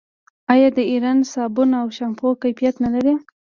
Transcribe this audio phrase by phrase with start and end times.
[0.53, 3.13] آیا د ایران صابون او شامپو کیفیت نلري؟